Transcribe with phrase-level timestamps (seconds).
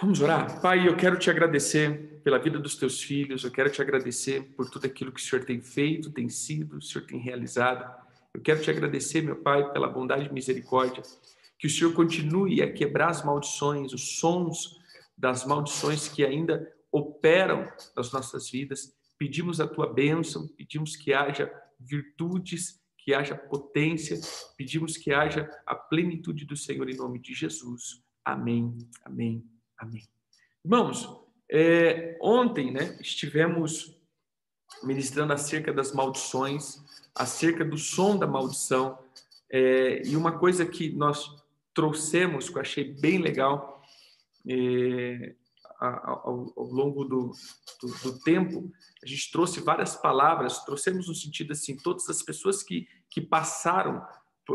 [0.00, 0.60] Vamos orar?
[0.60, 4.70] Pai, eu quero te agradecer pela vida dos teus filhos, eu quero te agradecer por
[4.70, 7.84] tudo aquilo que o Senhor tem feito, tem sido, o Senhor tem realizado.
[8.32, 11.02] Eu quero te agradecer, meu Pai, pela bondade e misericórdia,
[11.58, 14.78] que o Senhor continue a quebrar as maldições, os sons
[15.16, 18.94] das maldições que ainda operam nas nossas vidas.
[19.18, 24.16] Pedimos a tua bênção, pedimos que haja virtudes, que haja potência,
[24.56, 28.00] pedimos que haja a plenitude do Senhor em nome de Jesus.
[28.24, 29.57] Amém, amém.
[29.78, 30.08] Amém.
[30.64, 31.08] Irmãos,
[31.50, 33.96] é, ontem né, estivemos
[34.82, 36.82] ministrando acerca das maldições,
[37.14, 38.98] acerca do som da maldição,
[39.50, 41.30] é, e uma coisa que nós
[41.72, 43.82] trouxemos, que eu achei bem legal,
[44.46, 45.34] é,
[45.80, 47.32] ao, ao, longo do,
[47.80, 48.70] do, do, tempo,
[49.02, 54.04] a gente trouxe várias palavras, trouxemos no sentido assim, todas as pessoas que, que passaram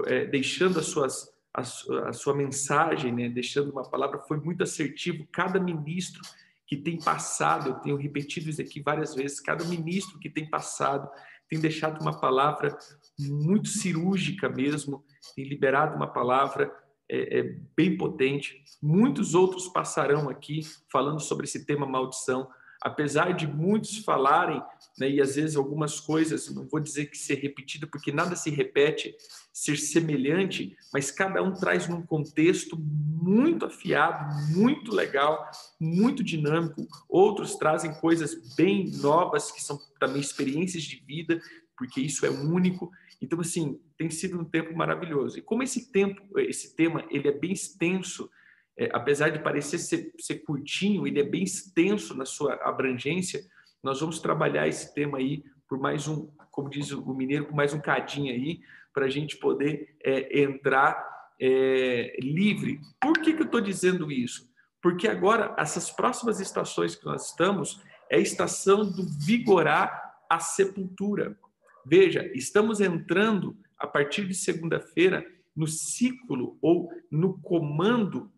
[0.05, 4.63] é, deixando as suas a, sua, a sua mensagem, né, deixando uma palavra, foi muito
[4.63, 5.27] assertivo.
[5.31, 6.21] Cada ministro
[6.65, 11.09] que tem passado, eu tenho repetido isso aqui várias vezes, cada ministro que tem passado
[11.49, 12.75] tem deixado uma palavra
[13.19, 15.03] muito cirúrgica mesmo,
[15.35, 16.73] tem liberado uma palavra
[17.07, 17.43] é, é,
[17.75, 18.63] bem potente.
[18.81, 22.49] Muitos outros passarão aqui falando sobre esse tema maldição
[22.83, 24.61] apesar de muitos falarem,
[24.99, 28.49] né, e às vezes algumas coisas, não vou dizer que ser repetida, porque nada se
[28.49, 29.15] repete,
[29.53, 36.85] ser semelhante, mas cada um traz num contexto muito afiado, muito legal, muito dinâmico.
[37.07, 41.41] Outros trazem coisas bem novas, que são também experiências de vida,
[41.77, 42.91] porque isso é único.
[43.21, 45.39] Então, assim, tem sido um tempo maravilhoso.
[45.39, 48.29] E como esse tempo, esse tema, ele é bem extenso,
[48.77, 53.41] é, apesar de parecer ser, ser curtinho, ele é bem extenso na sua abrangência.
[53.83, 57.73] Nós vamos trabalhar esse tema aí por mais um, como diz o mineiro, por mais
[57.73, 58.61] um cadinho aí,
[58.93, 61.03] para a gente poder é, entrar
[61.39, 62.79] é, livre.
[63.01, 64.51] Por que, que eu estou dizendo isso?
[64.81, 71.37] Porque agora, essas próximas estações que nós estamos, é a estação do vigorar a sepultura.
[71.85, 75.25] Veja, estamos entrando, a partir de segunda-feira,
[75.55, 78.31] no ciclo ou no comando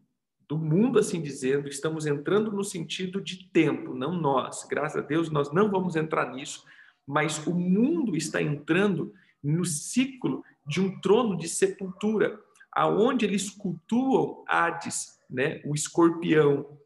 [0.47, 4.65] do mundo, assim dizendo, estamos entrando no sentido de tempo, não nós.
[4.69, 6.63] Graças a Deus, nós não vamos entrar nisso,
[7.05, 9.13] mas o mundo está entrando
[9.43, 12.39] no ciclo de um trono de sepultura,
[12.71, 16.77] aonde eles cultuam Hades, né, o escorpião.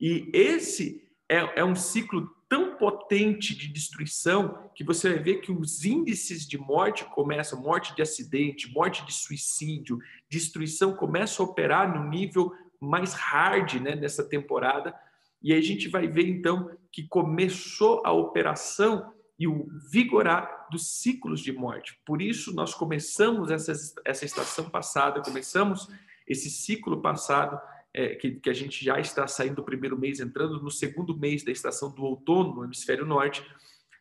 [0.00, 5.50] E esse é, é um ciclo tão potente de destruição que você vai ver que
[5.50, 9.98] os índices de morte começam, morte de acidente, morte de suicídio,
[10.28, 12.52] destruição começa a operar no nível
[12.82, 14.94] mais hard né, nessa temporada.
[15.40, 21.00] E aí a gente vai ver então que começou a operação e o vigorar dos
[21.00, 21.98] ciclos de morte.
[22.04, 23.72] Por isso nós começamos essa,
[24.04, 25.88] essa estação passada, começamos
[26.26, 27.60] esse ciclo passado,
[27.94, 31.44] é, que, que a gente já está saindo do primeiro mês, entrando no segundo mês
[31.44, 33.44] da estação do outono no hemisfério norte,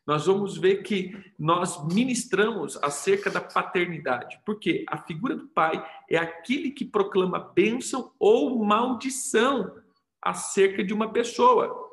[0.05, 6.17] nós vamos ver que nós ministramos acerca da paternidade, porque a figura do pai é
[6.17, 9.75] aquele que proclama bênção ou maldição
[10.21, 11.89] acerca de uma pessoa.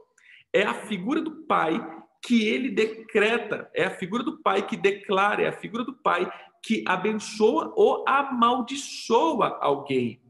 [0.52, 1.84] É a figura do pai
[2.24, 6.30] que ele decreta, é a figura do pai que declara, é a figura do pai
[6.62, 10.20] que abençoa ou amaldiçoa alguém.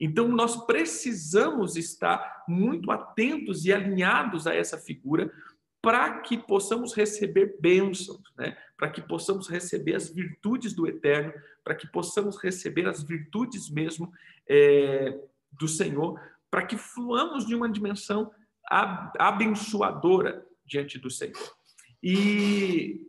[0.00, 5.30] Então, nós precisamos estar muito atentos e alinhados a essa figura,
[5.82, 8.56] para que possamos receber bênçãos, né?
[8.76, 11.32] para que possamos receber as virtudes do Eterno,
[11.64, 14.12] para que possamos receber as virtudes mesmo
[14.48, 15.18] é,
[15.52, 16.20] do Senhor,
[16.50, 18.30] para que fluamos de uma dimensão
[19.18, 21.56] abençoadora diante do Senhor.
[22.02, 23.06] E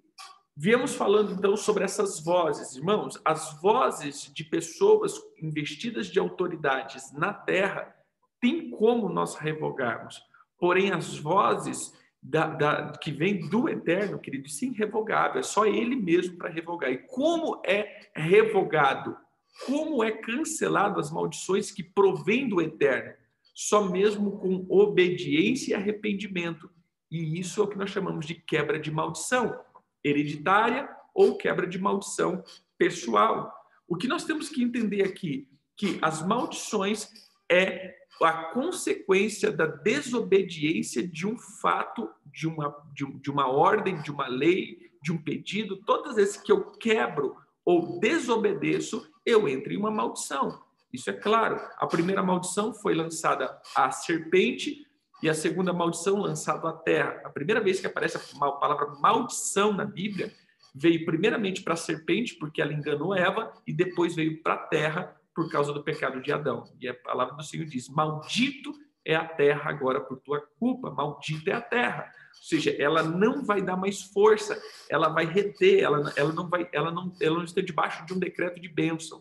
[0.56, 7.34] viemos falando então sobre essas vozes, irmãos, as vozes de pessoas investidas de autoridades na
[7.34, 7.96] terra,
[8.40, 10.22] tem como nós revogarmos.
[10.58, 15.66] Porém, as vozes da, da, que vem do eterno, querido, isso é irrevogável, é só
[15.66, 16.92] ele mesmo para revogar.
[16.92, 19.18] E como é revogado?
[19.66, 23.14] Como é cancelado as maldições que provêm do eterno?
[23.54, 26.70] Só mesmo com obediência e arrependimento.
[27.10, 29.60] E isso é o que nós chamamos de quebra de maldição
[30.04, 32.44] hereditária ou quebra de maldição
[32.78, 33.54] pessoal.
[33.88, 37.10] O que nós temos que entender aqui que as maldições
[37.52, 44.10] é a consequência da desobediência de um fato, de uma, de, de uma ordem, de
[44.10, 49.78] uma lei, de um pedido, todas vezes que eu quebro ou desobedeço, eu entro em
[49.78, 50.62] uma maldição.
[50.94, 51.60] Isso é claro.
[51.78, 54.86] A primeira maldição foi lançada à serpente
[55.22, 57.22] e a segunda maldição lançada à terra.
[57.24, 60.32] A primeira vez que aparece a palavra maldição na Bíblia
[60.74, 65.21] veio primeiramente para a serpente, porque ela enganou Eva, e depois veio para a terra,
[65.36, 66.64] por causa do pecado de Adão.
[66.80, 68.74] E a palavra do Senhor diz: Maldito
[69.06, 72.12] é a terra agora por tua culpa, maldita é a terra.
[72.36, 76.70] Ou seja, ela não vai dar mais força, ela vai reter, ela, ela não vai,
[76.72, 79.20] ela não, ela não está debaixo de um decreto de bênção.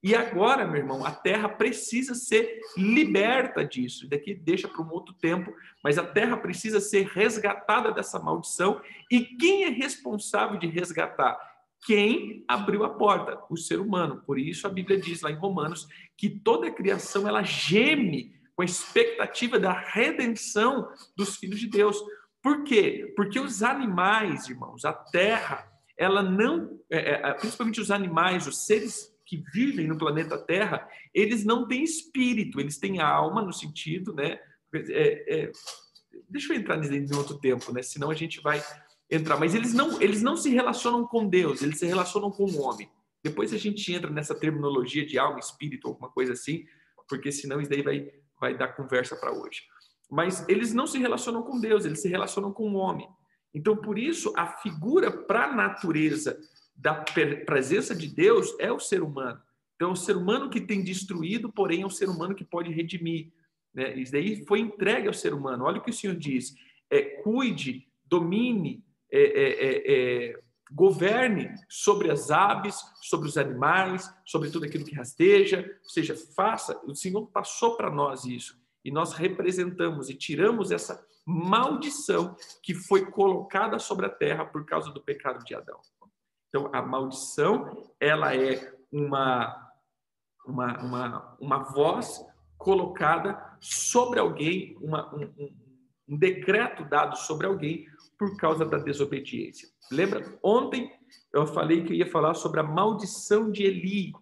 [0.00, 4.08] E agora, meu irmão, a terra precisa ser liberta disso.
[4.08, 5.52] Daqui deixa para um outro tempo,
[5.82, 8.80] mas a terra precisa ser resgatada dessa maldição.
[9.10, 11.36] E quem é responsável de resgatar?
[11.86, 13.38] Quem abriu a porta?
[13.48, 14.22] O ser humano.
[14.26, 15.86] Por isso a Bíblia diz lá em Romanos
[16.16, 21.96] que toda a criação ela geme com a expectativa da redenção dos filhos de Deus.
[22.42, 23.12] Por quê?
[23.16, 25.66] Porque os animais, irmãos, a terra,
[25.96, 31.44] ela não, é, é, principalmente os animais, os seres que vivem no planeta Terra, eles
[31.44, 34.40] não têm espírito, eles têm alma no sentido, né?
[34.72, 35.52] É, é,
[36.28, 37.82] deixa eu entrar em outro tempo, né?
[37.82, 38.62] Senão a gente vai
[39.10, 39.38] entrar.
[39.38, 42.90] Mas eles não, eles não se relacionam com Deus, eles se relacionam com o homem.
[43.22, 46.64] Depois a gente entra nessa terminologia de alma, espírito, alguma coisa assim,
[47.08, 48.10] porque senão isso daí vai,
[48.40, 49.62] vai dar conversa para hoje.
[50.10, 53.08] Mas eles não se relacionam com Deus, eles se relacionam com o homem.
[53.52, 56.38] Então, por isso, a figura para a natureza
[56.76, 59.40] da presença de Deus é o ser humano.
[59.74, 62.70] Então, é o ser humano que tem destruído, porém, é o ser humano que pode
[62.70, 63.32] redimir.
[63.74, 63.96] Né?
[63.96, 65.64] Isso daí foi entregue ao ser humano.
[65.64, 66.54] Olha o que o Senhor diz:
[66.90, 70.40] é, cuide, domine, é, é, é, é
[70.70, 75.64] governe sobre as aves, sobre os animais, sobre tudo aquilo que rasteja.
[75.82, 76.78] Ou seja, faça.
[76.84, 78.58] O Senhor passou para nós isso.
[78.84, 84.90] E nós representamos e tiramos essa maldição que foi colocada sobre a terra por causa
[84.90, 85.78] do pecado de Adão.
[86.48, 89.70] Então, a maldição, ela é uma,
[90.46, 92.24] uma, uma, uma voz
[92.56, 95.54] colocada sobre alguém, uma, um,
[96.08, 97.86] um, decreto dado sobre alguém
[98.18, 99.68] por causa da desobediência.
[99.90, 100.38] Lembra?
[100.42, 100.92] Ontem
[101.32, 104.12] eu falei que eu ia falar sobre a maldição de Eli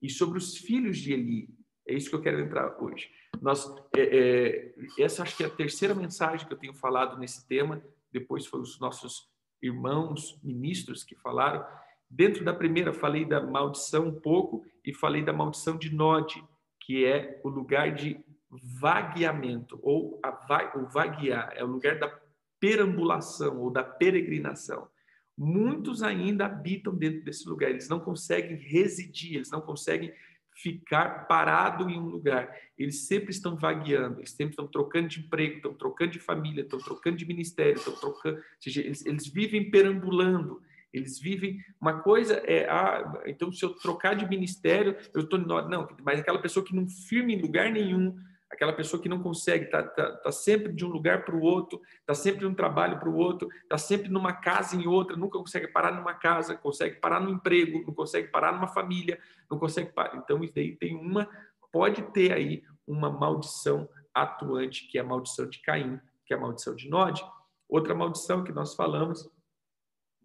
[0.00, 1.48] e sobre os filhos de Eli.
[1.86, 3.10] É isso que eu quero entrar hoje.
[3.40, 7.46] Nós, é, é, essa acho que é a terceira mensagem que eu tenho falado nesse
[7.46, 7.82] tema.
[8.10, 9.28] Depois foi os nossos
[9.62, 11.64] irmãos ministros que falaram.
[12.08, 16.44] Dentro da primeira, falei da maldição um pouco e falei da maldição de Nod,
[16.80, 18.22] que é o lugar de
[18.60, 22.20] vagueamento, ou a, o vaguear, é o lugar da
[22.60, 24.88] perambulação ou da peregrinação.
[25.36, 30.12] Muitos ainda habitam dentro desse lugar, eles não conseguem residir, eles não conseguem
[30.54, 32.54] ficar parado em um lugar.
[32.78, 36.78] Eles sempre estão vagueando, eles sempre estão trocando de emprego, estão trocando de família, estão
[36.78, 38.36] trocando de ministério, estão trocando.
[38.36, 40.62] Ou seja, eles, eles vivem perambulando.
[40.92, 41.58] Eles vivem.
[41.80, 45.38] Uma coisa é, ah, então se eu trocar de ministério, eu estou.
[45.38, 48.14] Não, mas aquela pessoa que não firme em lugar nenhum,
[48.52, 51.80] aquela pessoa que não consegue, está tá, tá sempre de um lugar para o outro,
[52.00, 55.38] está sempre de um trabalho para o outro, está sempre numa casa em outra, nunca
[55.38, 59.18] consegue parar numa casa, consegue parar no emprego, não consegue parar numa família,
[59.50, 60.16] não consegue parar.
[60.16, 61.26] Então, isso daí tem uma,
[61.72, 66.40] pode ter aí uma maldição atuante, que é a maldição de Caim, que é a
[66.40, 67.24] maldição de Nod.
[67.66, 69.30] Outra maldição que nós falamos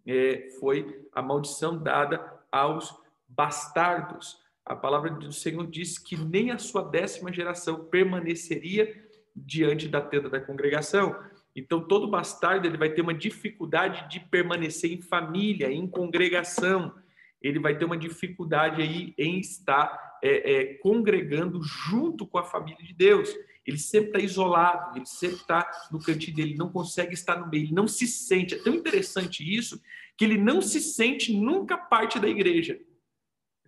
[0.06, 2.94] é, foi a maldição dada aos
[3.26, 9.02] bastardos a palavra do Senhor diz que nem a sua décima geração permaneceria
[9.34, 11.16] diante da tenda da congregação.
[11.56, 16.94] Então, todo bastardo ele vai ter uma dificuldade de permanecer em família, em congregação.
[17.40, 22.84] Ele vai ter uma dificuldade aí em estar é, é, congregando junto com a família
[22.84, 23.34] de Deus.
[23.66, 27.64] Ele sempre está isolado, ele sempre está no cantinho dele, não consegue estar no meio,
[27.64, 28.54] ele não se sente.
[28.54, 29.80] É tão interessante isso
[30.14, 32.78] que ele não se sente nunca parte da igreja.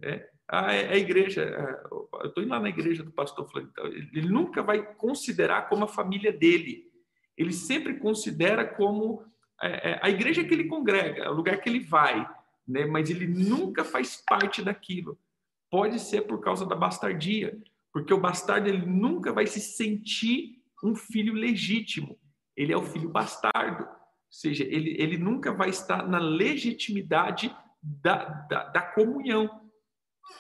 [0.03, 1.43] É, a, a igreja,
[1.91, 5.89] eu estou indo lá na igreja do pastor Flamengo, ele nunca vai considerar como a
[5.89, 6.91] família dele.
[7.39, 9.25] Ele sempre considera como
[9.63, 12.29] é, é, a igreja que ele congrega, é o lugar que ele vai,
[12.67, 12.85] né?
[12.85, 15.17] mas ele nunca faz parte daquilo.
[15.71, 17.57] Pode ser por causa da bastardia,
[17.93, 22.19] porque o bastardo ele nunca vai se sentir um filho legítimo.
[22.57, 23.85] Ele é o filho bastardo.
[23.85, 23.89] Ou
[24.33, 29.60] seja, ele, ele nunca vai estar na legitimidade da, da, da comunhão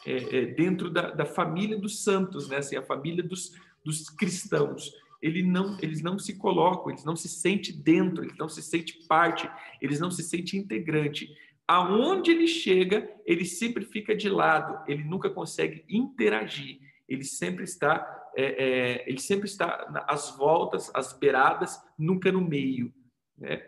[0.06, 2.58] é, é, dentro da, da, família dos santos, né?
[2.58, 3.52] assim, a família dos,
[3.84, 4.92] dos cristãos.
[5.20, 8.94] Ele não, eles não se colocam, eles não se sentem dentro, eles não se sentem
[9.06, 11.28] parte, eles não se sentem integrante.
[11.68, 18.30] Aonde ele chega, ele sempre fica de lado, ele nunca consegue interagir, ele sempre está,
[18.36, 22.92] é, é, ele sempre está às voltas, às beiradas, nunca no meio.
[23.36, 23.62] Né?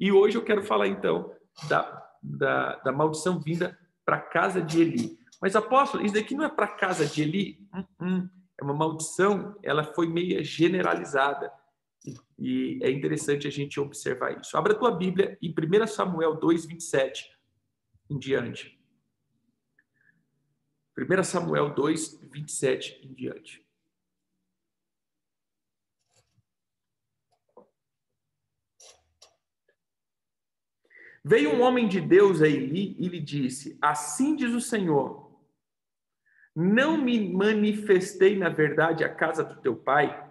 [0.00, 1.32] E hoje eu quero falar então
[1.68, 5.18] da, da, da maldição vinda para a casa de Eli.
[5.40, 7.68] Mas apóstolo, isso daqui não é para casa de Eli?
[7.74, 8.28] Hum, hum.
[8.58, 11.52] É uma maldição, ela foi meia generalizada.
[12.38, 14.56] E é interessante a gente observar isso.
[14.56, 17.30] Abra a tua Bíblia em 1 Samuel 2, 27
[18.08, 18.80] em diante.
[20.96, 23.66] 1 Samuel 2, 27 em diante.
[31.22, 35.25] Veio um homem de Deus a Eli e lhe disse: Assim diz o Senhor,
[36.56, 40.26] não me manifestei na verdade à casa do teu pai,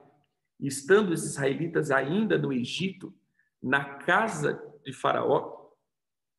[0.60, 3.13] estando os israelitas ainda no Egito,
[3.62, 5.70] na casa de Faraó?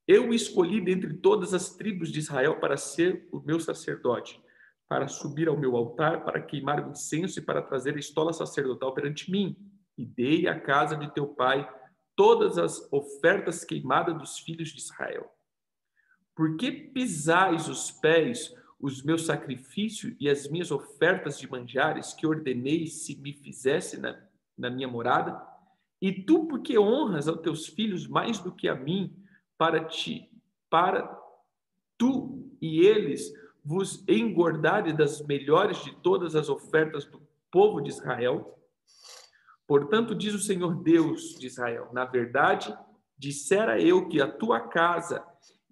[0.09, 4.43] Eu escolhi dentre todas as tribos de Israel para ser o meu sacerdote,
[4.89, 8.93] para subir ao meu altar, para queimar o incenso e para trazer a estola sacerdotal
[8.93, 9.57] perante mim.
[9.97, 11.69] E dei à casa de teu pai
[12.17, 15.31] todas as ofertas queimadas dos filhos de Israel.
[16.35, 22.27] Por que pisais os pés os meus sacrifícios e as minhas ofertas de manjares que
[22.27, 24.21] ordenei se me fizesse na,
[24.57, 25.41] na minha morada?
[26.01, 29.17] E tu, porque honras aos teus filhos mais do que a mim,
[29.57, 30.31] para ti,
[30.69, 31.09] para
[31.97, 33.33] tu e eles
[33.65, 38.59] vos engordarem das melhores de todas as ofertas do povo de Israel?
[39.67, 42.77] Portanto, diz o Senhor Deus de Israel: Na verdade,
[43.19, 45.25] dissera eu que a tua casa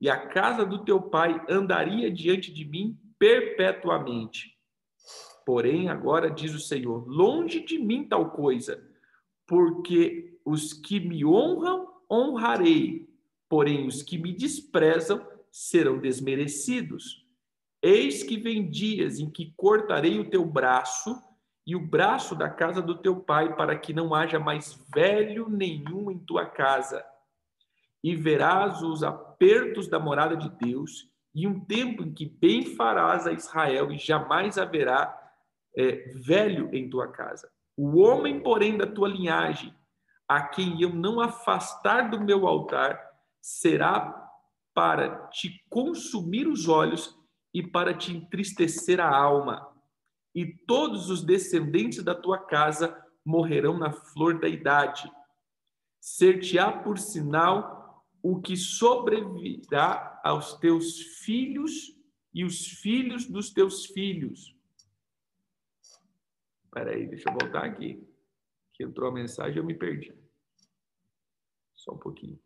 [0.05, 4.55] e a casa do teu pai andaria diante de mim perpetuamente.
[5.47, 8.87] Porém, agora diz o Senhor: longe de mim tal coisa,
[9.47, 13.09] porque os que me honram honrarei,
[13.49, 17.27] porém os que me desprezam serão desmerecidos.
[17.81, 21.19] Eis que vem dias em que cortarei o teu braço
[21.67, 26.11] e o braço da casa do teu pai, para que não haja mais velho nenhum
[26.11, 27.03] em tua casa.
[28.05, 33.27] E verás os apertos da morada de Deus, e um tempo em que bem farás
[33.27, 35.19] a Israel, e jamais haverá
[35.77, 37.51] é, velho em tua casa.
[37.77, 39.75] O homem, porém, da tua linhagem,
[40.29, 43.01] a quem eu não afastar do meu altar,
[43.41, 44.23] será
[44.75, 47.19] para te consumir os olhos
[47.53, 49.75] e para te entristecer a alma
[50.35, 55.11] e todos os descendentes da tua casa morrerão na flor da idade.
[56.01, 57.84] Ser-te-á por sinal
[58.25, 61.95] o que sobrevirá aos teus filhos
[62.33, 64.57] e os filhos dos teus filhos.
[66.65, 68.03] Espera aí, deixa eu voltar aqui.
[68.73, 70.17] Que entrou a mensagem, eu me perdi.
[71.77, 72.41] Só um pouquinho.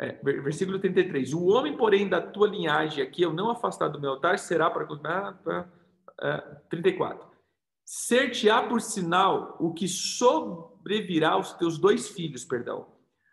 [0.00, 1.34] É, versículo 33.
[1.34, 4.86] O homem, porém, da tua linhagem, aqui eu não afastar do meu altar, será para.
[5.04, 5.68] Ah,
[6.20, 7.28] ah, 34.
[7.84, 9.88] Ser-te-á por sinal o que
[10.84, 12.86] sobrevirá aos teus dois filhos, perdão,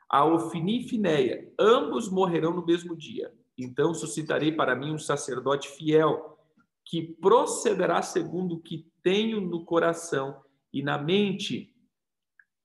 [0.09, 3.31] a Ofini e Finéia, ambos morrerão no mesmo dia.
[3.57, 6.37] Então suscitarei para mim um sacerdote fiel,
[6.85, 10.41] que procederá segundo o que tenho no coração
[10.73, 11.75] e na mente,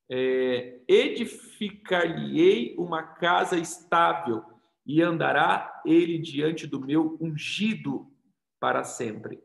[0.08, 4.44] é, edificar-lhe-ei uma casa estável
[4.86, 8.08] e andará ele diante do meu ungido
[8.60, 9.42] para sempre.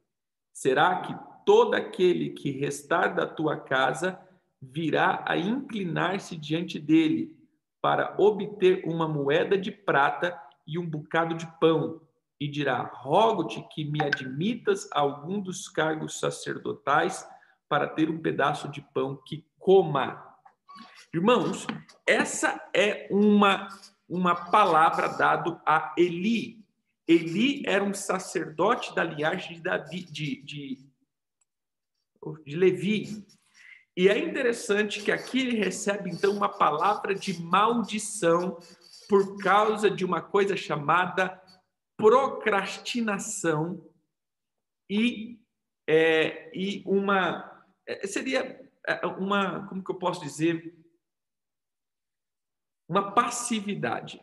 [0.54, 4.20] Será que todo aquele que restar da tua casa
[4.62, 7.36] virá a inclinar-se diante dele
[7.82, 12.00] para obter uma moeda de prata e um bocado de pão,
[12.40, 17.28] e dirá: Rogo-te que me admitas algum dos cargos sacerdotais
[17.68, 20.28] para ter um pedaço de pão que coma.
[21.14, 21.68] Irmãos,
[22.08, 23.68] essa é uma,
[24.08, 26.66] uma palavra dada a Eli.
[27.08, 30.90] Eli era um sacerdote da linhagem de, Davi, de, de,
[32.46, 33.26] de Levi.
[33.96, 38.58] E é interessante que aqui ele recebe, então, uma palavra de maldição
[39.10, 41.42] por causa de uma coisa chamada
[41.98, 43.86] procrastinação
[44.90, 45.40] e,
[45.88, 47.66] é, e uma.
[47.86, 49.68] É, seria é, uma.
[49.68, 50.82] Como que eu posso dizer?
[52.92, 54.22] uma passividade.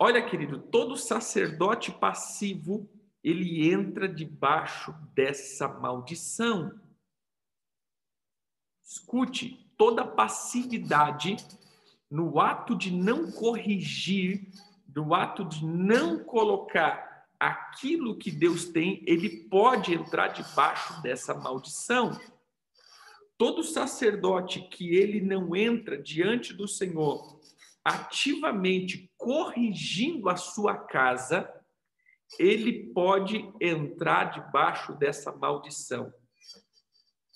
[0.00, 2.90] Olha, querido, todo sacerdote passivo,
[3.22, 6.76] ele entra debaixo dessa maldição.
[8.84, 11.36] Escute, toda passividade
[12.10, 14.48] no ato de não corrigir,
[14.94, 22.16] no ato de não colocar aquilo que Deus tem, ele pode entrar debaixo dessa maldição
[23.36, 27.40] todo sacerdote que ele não entra diante do Senhor
[27.84, 31.52] ativamente corrigindo a sua casa,
[32.38, 36.10] ele pode entrar debaixo dessa maldição.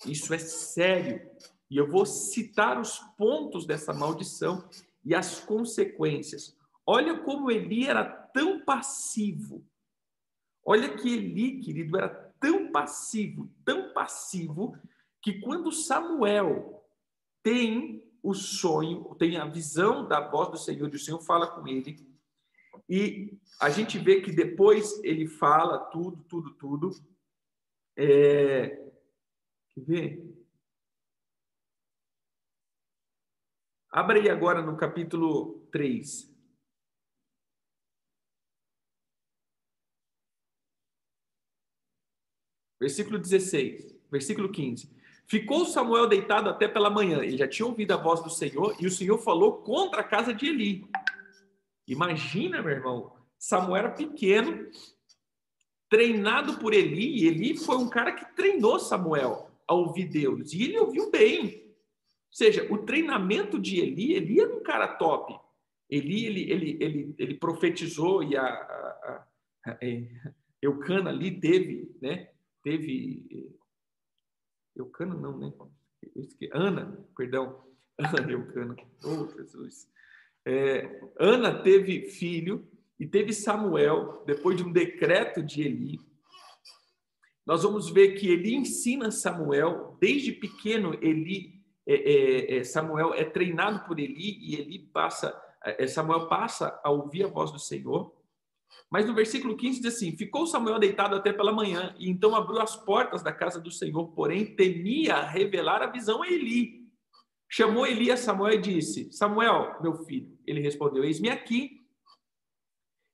[0.05, 1.29] Isso é sério.
[1.69, 4.67] E eu vou citar os pontos dessa maldição
[5.03, 6.57] e as consequências.
[6.85, 9.65] Olha como Eli era tão passivo.
[10.65, 14.75] Olha que Eli, querido, era tão passivo, tão passivo,
[15.21, 16.83] que quando Samuel
[17.43, 21.67] tem o sonho, tem a visão da voz do Senhor, e o Senhor fala com
[21.67, 22.09] ele,
[22.87, 26.91] e a gente vê que depois ele fala tudo, tudo, tudo.
[27.95, 28.88] É...
[29.85, 30.29] Ver?
[33.91, 36.29] Abra aí agora no capítulo 3.
[42.79, 44.89] Versículo 16, versículo 15.
[45.27, 47.19] Ficou Samuel deitado até pela manhã.
[47.23, 50.33] Ele já tinha ouvido a voz do Senhor e o Senhor falou contra a casa
[50.33, 50.87] de Eli.
[51.87, 54.69] Imagina, meu irmão, Samuel era pequeno,
[55.89, 57.25] treinado por Eli.
[57.27, 61.63] Eli foi um cara que treinou Samuel a ouvir Deus e ele ouviu bem.
[61.63, 65.39] Ou seja, o treinamento de Eli, Eli era um cara top.
[65.87, 69.27] Eli, ele, ele, ele, ele profetizou e a, a,
[69.65, 69.77] a, a
[70.61, 72.29] Eucana ali teve, né?
[72.63, 73.55] teve.
[74.75, 75.53] Eucana, não, né?
[76.51, 77.63] Ana, perdão.
[77.97, 78.75] Ana Eucana.
[79.03, 79.87] Oh, Jesus.
[80.45, 82.67] É, Ana teve filho
[82.99, 86.08] e teve Samuel, depois de um decreto de Eli.
[87.49, 93.23] Nós vamos ver que Eli ensina Samuel, desde pequeno, Eli, é, é, é Samuel é
[93.23, 98.15] treinado por Eli e Eli passa, é, Samuel passa a ouvir a voz do Senhor.
[98.87, 102.61] Mas no versículo 15 diz assim: Ficou Samuel deitado até pela manhã, e então abriu
[102.61, 106.87] as portas da casa do Senhor, porém temia revelar a visão a Eli.
[107.49, 110.37] Chamou Eli a Samuel e disse: Samuel, meu filho.
[110.45, 111.81] Ele respondeu: Eis-me aqui.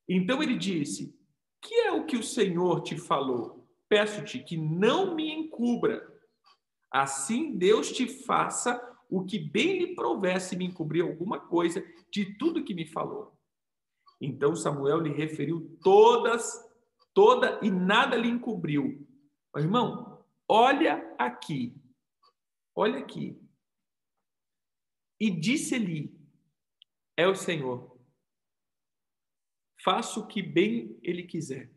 [0.10, 1.18] Então ele disse:
[1.62, 3.65] Que é o que o Senhor te falou?
[3.96, 6.06] Peço-te que não me encubra.
[6.92, 8.78] Assim Deus te faça
[9.10, 13.40] o que bem lhe provesse se me encobrir alguma coisa de tudo que me falou.
[14.20, 16.62] Então Samuel lhe referiu todas,
[17.14, 19.08] toda e nada lhe encobriu.
[19.54, 21.82] Mas, irmão, olha aqui.
[22.76, 23.42] Olha aqui.
[25.18, 26.14] E disse-lhe:
[27.16, 27.98] É o Senhor.
[29.82, 31.72] Faça o que bem ele quiser.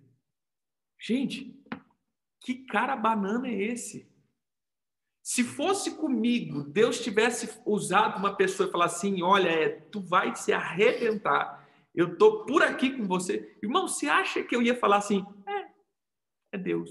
[0.98, 1.56] Gente,
[2.54, 4.08] que cara banana é esse?
[5.22, 10.34] Se fosse comigo, Deus tivesse usado uma pessoa e falar assim: olha, é, tu vai
[10.34, 13.56] se arrebentar eu estou por aqui com você.
[13.60, 15.26] Irmão, você acha que eu ia falar assim?
[15.44, 15.66] É,
[16.52, 16.88] é Deus.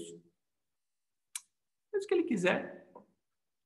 [1.90, 2.86] Faz o que ele quiser.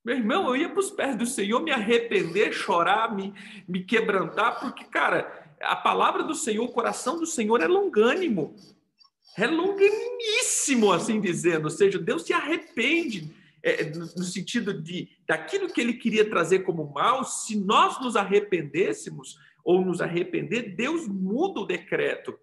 [0.04, 3.34] Meu irmão, eu ia para os pés do Senhor me arrepender, chorar, me,
[3.66, 8.54] me quebrantar, porque, cara, a palavra do Senhor, o coração do Senhor é longânimo.
[9.36, 11.64] É longanimíssimo, assim dizendo.
[11.64, 16.60] Ou seja, Deus se arrepende é, no, no sentido de daquilo que ele queria trazer
[16.60, 22.36] como mal, se nós nos arrependêssemos, ou nos arrepender, Deus muda o decreto.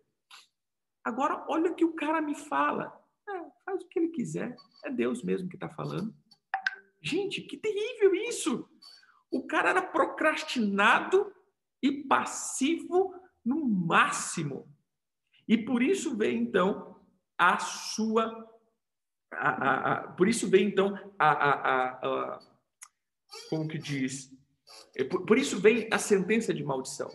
[1.03, 2.97] Agora, olha o que o cara me fala.
[3.27, 3.31] É,
[3.65, 4.55] faz o que ele quiser.
[4.83, 6.13] É Deus mesmo que está falando.
[7.01, 8.69] Gente, que terrível isso!
[9.31, 11.31] O cara era procrastinado
[11.81, 13.13] e passivo
[13.45, 14.67] no máximo.
[15.49, 16.95] E por isso vem então
[17.37, 18.47] a sua.
[19.33, 22.39] A, a, a, por isso vem então a,
[23.49, 24.31] como que diz
[24.95, 27.11] é, por, por isso vem a sentença de maldição.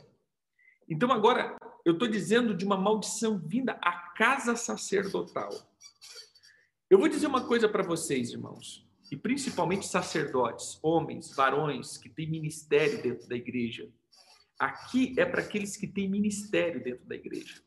[0.88, 5.50] Então, agora, eu estou dizendo de uma maldição vinda à casa sacerdotal.
[6.90, 12.30] Eu vou dizer uma coisa para vocês, irmãos, e principalmente sacerdotes, homens, varões que têm
[12.30, 13.88] ministério dentro da igreja.
[14.58, 17.62] Aqui é para aqueles que têm ministério dentro da igreja.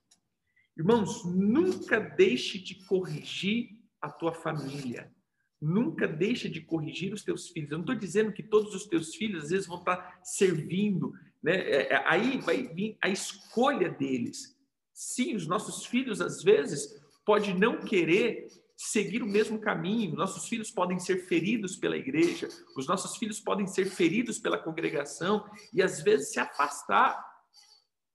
[0.77, 3.69] Irmãos, nunca deixe de corrigir
[4.01, 5.11] a tua família.
[5.59, 7.71] Nunca deixa de corrigir os teus filhos.
[7.71, 11.11] Eu não estou dizendo que todos os teus filhos às vezes vão estar servindo,
[11.41, 11.55] né?
[11.55, 14.55] É, é, aí vai vir a escolha deles.
[14.93, 20.15] Sim, os nossos filhos às vezes pode não querer seguir o mesmo caminho.
[20.15, 25.43] Nossos filhos podem ser feridos pela igreja, os nossos filhos podem ser feridos pela congregação
[25.73, 27.25] e às vezes se afastar.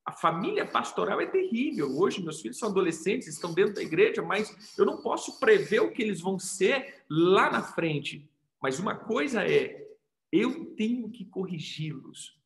[0.04, 1.96] A família pastoral é terrível.
[1.96, 5.92] Hoje, meus filhos são adolescentes, estão dentro da igreja, mas eu não posso prever o
[5.92, 8.28] que eles vão ser lá na frente.
[8.60, 9.86] Mas uma coisa é,
[10.32, 12.36] eu tenho que corrigi-los.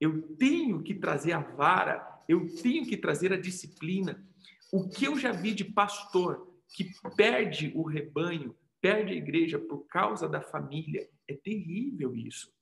[0.00, 4.26] Eu tenho que trazer a vara, eu tenho que trazer a disciplina.
[4.72, 9.86] O que eu já vi de pastor que perde o rebanho, perde a igreja por
[9.86, 12.52] causa da família, é terrível isso.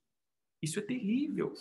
[0.61, 1.53] Isso é terrível.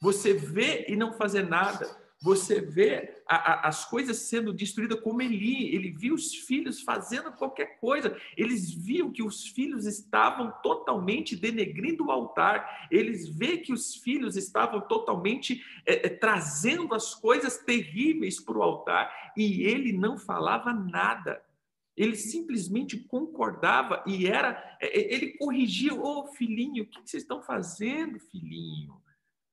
[0.00, 1.86] Você vê e não fazer nada
[2.20, 5.74] você vê a, a, as coisas sendo destruídas como Eli.
[5.74, 8.16] Ele viu os filhos fazendo qualquer coisa.
[8.36, 12.88] Eles viam que os filhos estavam totalmente denegrindo o altar.
[12.90, 18.62] Eles vê que os filhos estavam totalmente é, é, trazendo as coisas terríveis para o
[18.62, 19.32] altar.
[19.36, 21.40] E ele não falava nada.
[21.96, 24.76] Ele simplesmente concordava e era.
[24.80, 28.94] É, é, ele corrigia: Ô oh, filhinho, o que vocês estão fazendo, filhinho?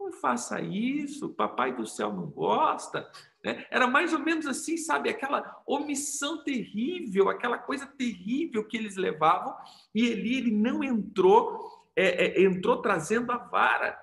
[0.06, 3.10] Não faça isso, papai do céu não gosta.
[3.44, 3.65] Né?
[3.72, 5.10] Era mais ou menos assim, sabe?
[5.10, 9.56] Aquela omissão terrível, aquela coisa terrível que eles levavam,
[9.96, 14.00] e Eli ele não entrou, é, é, entrou trazendo a vara.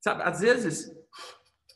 [0.00, 0.90] Sabe, às vezes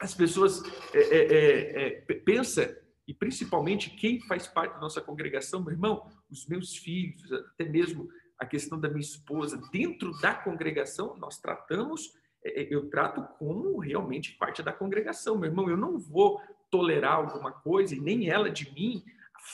[0.01, 0.63] as pessoas
[0.95, 2.65] é, é, é, é pensam,
[3.07, 8.09] e principalmente quem faz parte da nossa congregação, meu irmão, os meus filhos, até mesmo
[8.39, 14.63] a questão da minha esposa, dentro da congregação, nós tratamos, eu trato como realmente parte
[14.63, 15.37] da congregação.
[15.39, 19.05] Meu irmão, eu não vou tolerar alguma coisa, e nem ela de mim,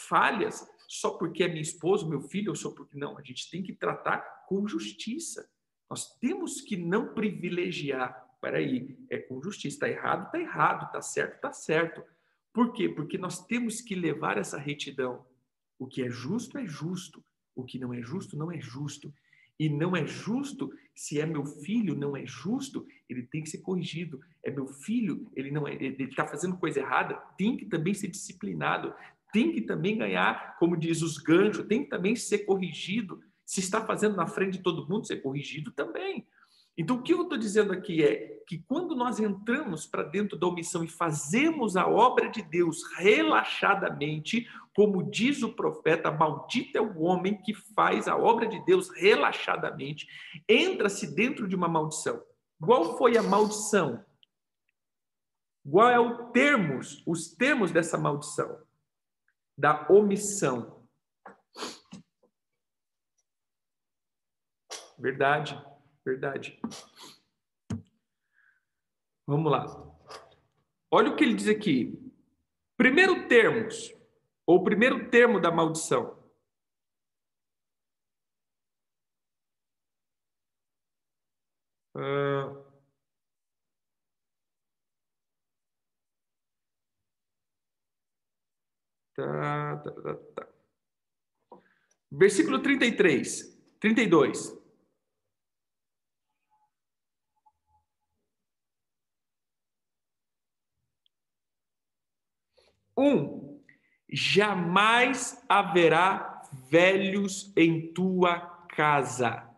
[0.09, 3.17] falhas, só porque é minha esposa, meu filho, ou só porque não.
[3.19, 5.49] A gente tem que tratar com justiça.
[5.89, 8.23] Nós temos que não privilegiar.
[8.41, 9.77] Peraí, é com justiça.
[9.77, 10.87] Está errado, está errado.
[10.87, 12.03] Está certo, está certo.
[12.53, 12.89] Por quê?
[12.89, 15.27] Porque nós temos que levar essa retidão.
[15.79, 17.25] O que é justo é justo.
[17.55, 19.13] O que não é justo não é justo.
[19.59, 23.59] E não é justo, se é meu filho, não é justo, ele tem que ser
[23.59, 24.21] corrigido.
[24.45, 28.09] É meu filho, ele não é, ele está fazendo coisa errada, tem que também ser
[28.09, 28.95] disciplinado,
[29.33, 33.21] tem que também ganhar, como diz os ganchos, tem que também ser corrigido.
[33.45, 36.27] Se está fazendo na frente de todo mundo, ser corrigido também.
[36.77, 40.47] Então, o que eu estou dizendo aqui é que quando nós entramos para dentro da
[40.47, 47.01] omissão e fazemos a obra de Deus relaxadamente, como diz o profeta, maldito é o
[47.01, 50.07] homem que faz a obra de Deus relaxadamente,
[50.49, 52.21] entra-se dentro de uma maldição.
[52.61, 54.05] Qual foi a maldição?
[55.71, 58.61] Qual é o termos, os termos dessa maldição?
[59.57, 60.85] Da omissão.
[64.99, 65.61] Verdade,
[66.05, 66.61] verdade.
[69.27, 69.65] Vamos lá.
[70.91, 71.99] Olha o que ele diz aqui.
[72.77, 73.93] Primeiro termos,
[74.47, 76.23] ou primeiro termo da maldição.
[81.97, 82.65] Uh...
[89.15, 90.49] Tá, tá, tá, tá.
[92.11, 94.64] Versículo 33, 32.
[102.97, 103.61] Um,
[104.09, 109.51] jamais haverá velhos em tua casa.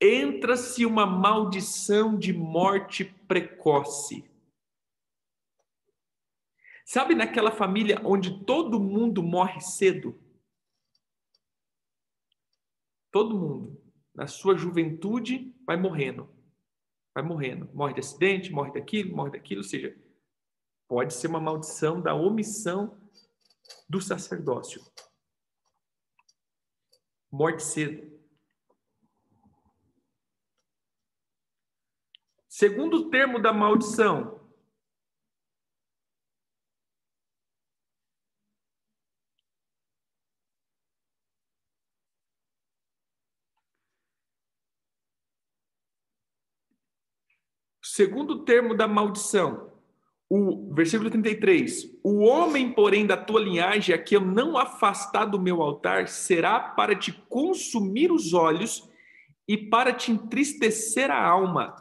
[0.00, 4.28] Entra-se uma maldição de morte precoce.
[6.84, 10.20] Sabe naquela família onde todo mundo morre cedo?
[13.10, 13.80] Todo mundo,
[14.14, 16.28] na sua juventude, vai morrendo.
[17.14, 17.70] Vai morrendo.
[17.72, 19.96] Morre de acidente, morre daquilo, morre daquilo, ou seja,
[20.86, 23.00] Pode ser uma maldição da omissão
[23.88, 24.82] do sacerdócio.
[27.30, 28.14] Morte cedo.
[32.48, 34.40] Segundo termo da maldição,
[47.82, 49.73] segundo termo da maldição,
[50.28, 55.40] o versículo 33: O homem, porém, da tua linhagem, a que eu não afastar do
[55.40, 58.88] meu altar, será para te consumir os olhos
[59.46, 61.74] e para te entristecer a alma.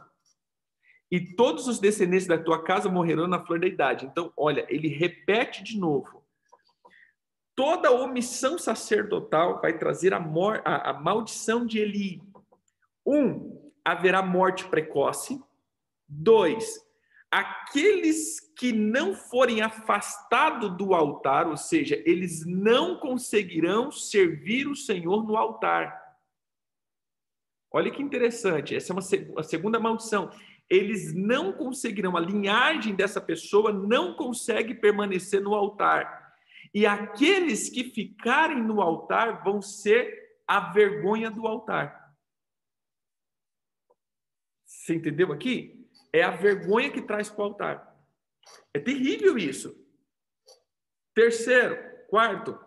[1.09, 4.05] E todos os descendentes da tua casa morrerão na flor da idade.
[4.05, 6.23] Então, olha, ele repete de novo.
[7.55, 12.21] Toda omissão sacerdotal vai trazer a, a, a maldição de Eli.
[13.05, 15.39] Um, haverá morte precoce.
[16.07, 16.82] Dois,
[17.33, 25.25] aqueles que não forem afastados do altar, ou seja, eles não conseguirão servir o Senhor
[25.25, 25.99] no altar.
[27.71, 30.29] Olha que interessante, essa é uma a segunda maldição.
[30.69, 36.35] Eles não conseguirão, a linhagem dessa pessoa não consegue permanecer no altar.
[36.71, 42.13] E aqueles que ficarem no altar vão ser a vergonha do altar.
[44.63, 45.82] Você entendeu aqui?
[46.13, 48.07] É a vergonha que traz para o altar.
[48.71, 49.75] É terrível isso.
[51.15, 51.75] Terceiro,
[52.07, 52.59] quarto.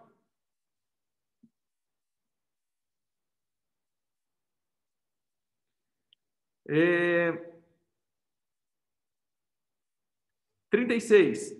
[6.68, 7.30] É...
[10.68, 11.54] 36.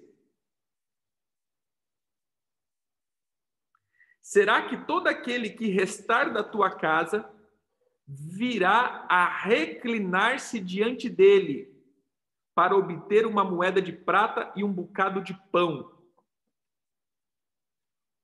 [4.20, 7.32] Será que todo aquele que restar da tua casa
[8.04, 11.75] virá a reclinar-se diante dele
[12.56, 15.92] para obter uma moeda de prata e um bocado de pão.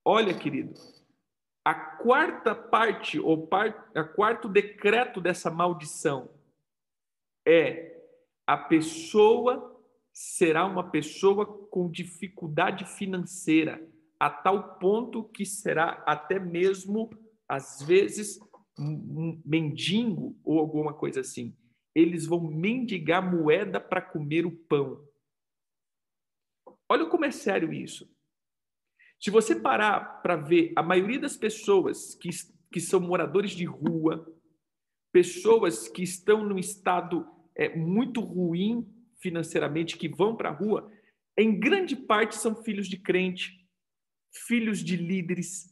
[0.03, 0.73] Olha, querido,
[1.63, 6.31] a quarta parte, ou par, a quarto decreto dessa maldição
[7.47, 8.03] é
[8.47, 9.79] a pessoa
[10.11, 13.87] será uma pessoa com dificuldade financeira,
[14.19, 17.11] a tal ponto que será até mesmo,
[17.47, 18.41] às vezes,
[18.79, 21.55] um mendigo ou alguma coisa assim.
[21.95, 25.07] Eles vão mendigar moeda para comer o pão.
[26.89, 28.11] Olha como é sério isso.
[29.21, 32.29] Se você parar para ver, a maioria das pessoas que,
[32.73, 34.27] que são moradores de rua,
[35.13, 38.87] pessoas que estão num estado é, muito ruim
[39.21, 40.91] financeiramente, que vão para a rua,
[41.39, 43.65] em grande parte são filhos de crente,
[44.47, 45.72] filhos de líderes.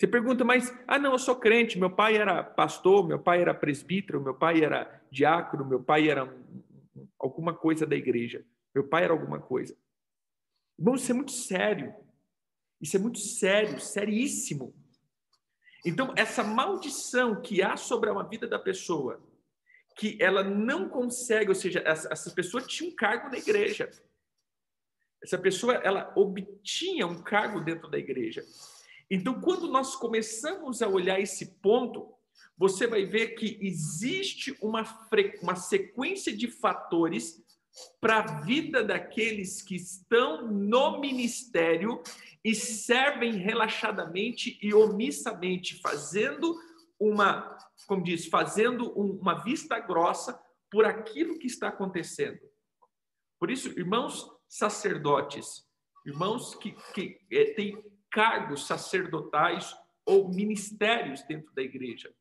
[0.00, 3.52] Você pergunta, mas, ah, não, eu sou crente, meu pai era pastor, meu pai era
[3.52, 6.34] presbítero, meu pai era diácono, meu pai era
[7.18, 8.42] alguma coisa da igreja,
[8.74, 9.76] meu pai era alguma coisa.
[10.78, 11.94] Bom, isso é muito sério.
[12.80, 14.74] Isso é muito sério, seríssimo.
[15.84, 19.22] Então, essa maldição que há sobre a vida da pessoa,
[19.98, 23.90] que ela não consegue, ou seja, essa pessoa tinha um cargo na igreja.
[25.22, 28.42] Essa pessoa, ela obtinha um cargo dentro da igreja.
[29.10, 32.14] Então, quando nós começamos a olhar esse ponto,
[32.56, 34.84] você vai ver que existe uma,
[35.42, 37.42] uma sequência de fatores
[38.00, 42.02] para a vida daqueles que estão no ministério
[42.44, 46.56] e servem relaxadamente e omissamente, fazendo
[46.98, 52.38] uma, como diz, fazendo uma vista grossa por aquilo que está acontecendo.
[53.38, 55.66] Por isso, irmãos sacerdotes,
[56.04, 62.12] irmãos que, que é, têm cargos sacerdotais ou ministérios dentro da igreja.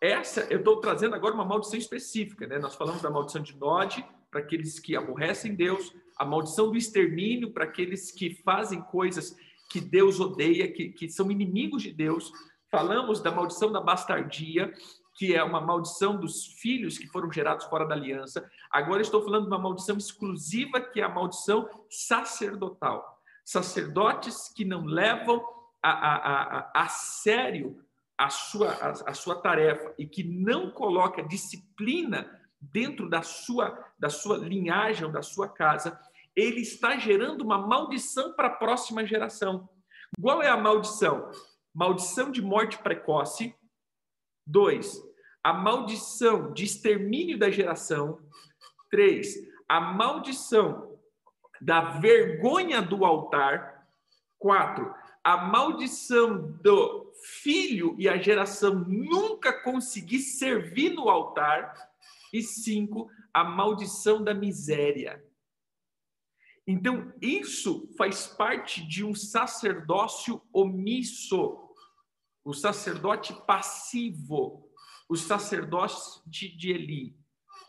[0.00, 2.58] Essa, eu estou trazendo agora uma maldição específica, né?
[2.58, 7.52] Nós falamos da maldição de Nod, para aqueles que aborrecem Deus, a maldição do extermínio
[7.52, 9.36] para aqueles que fazem coisas
[9.70, 12.32] que Deus odeia, que, que são inimigos de Deus.
[12.70, 14.72] Falamos da maldição da bastardia,
[15.16, 18.48] que é uma maldição dos filhos que foram gerados fora da aliança.
[18.70, 23.17] Agora estou falando de uma maldição exclusiva, que é a maldição sacerdotal.
[23.50, 25.42] Sacerdotes que não levam
[25.82, 27.82] a, a, a, a sério
[28.18, 32.28] a sua, a, a sua tarefa e que não coloca disciplina
[32.60, 35.98] dentro da sua, da sua linhagem, da sua casa,
[36.36, 39.66] ele está gerando uma maldição para a próxima geração.
[40.20, 41.30] Qual é a maldição?
[41.72, 43.54] Maldição de morte precoce.
[44.46, 45.00] Dois,
[45.42, 48.20] a maldição de extermínio da geração.
[48.90, 50.87] Três, a maldição
[51.60, 53.86] da vergonha do altar.
[54.38, 54.94] Quatro,
[55.24, 61.74] a maldição do filho e a geração nunca conseguir servir no altar.
[62.32, 65.24] E cinco, a maldição da miséria.
[66.66, 71.58] Então, isso faz parte de um sacerdócio omisso,
[72.44, 74.70] o sacerdote passivo,
[75.08, 77.16] o sacerdote de Eli.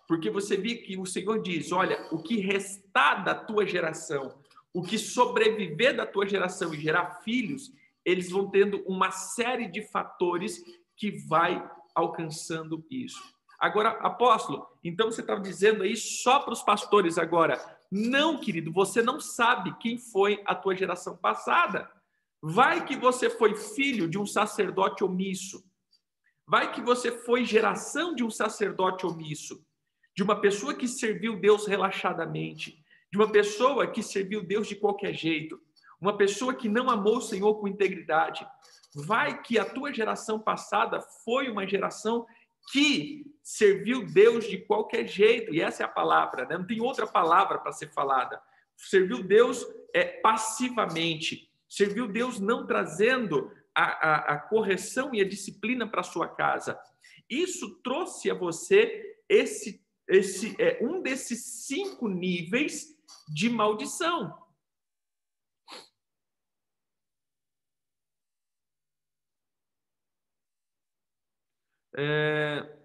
[0.10, 4.36] Porque você vê que o Senhor diz: olha, o que restar da tua geração,
[4.74, 7.72] o que sobreviver da tua geração e gerar filhos,
[8.04, 10.64] eles vão tendo uma série de fatores
[10.98, 13.22] que vai alcançando isso.
[13.60, 17.60] Agora, apóstolo, então você estava dizendo aí só para os pastores agora.
[17.92, 21.88] Não, querido, você não sabe quem foi a tua geração passada.
[22.42, 25.64] Vai que você foi filho de um sacerdote omisso.
[26.48, 29.64] Vai que você foi geração de um sacerdote omisso,
[30.20, 35.14] de uma pessoa que serviu Deus relaxadamente, de uma pessoa que serviu Deus de qualquer
[35.14, 35.58] jeito,
[36.02, 38.46] uma pessoa que não amou o Senhor com integridade.
[38.94, 42.28] Vai que a tua geração passada foi uma geração
[42.70, 46.58] que serviu Deus de qualquer jeito, e essa é a palavra, né?
[46.58, 48.42] não tem outra palavra para ser falada.
[48.76, 55.88] Serviu Deus é, passivamente, serviu Deus não trazendo a, a, a correção e a disciplina
[55.88, 56.78] para sua casa.
[57.30, 62.98] Isso trouxe a você esse, esse é, um desses cinco níveis
[63.32, 64.36] de maldição.
[71.96, 72.76] É...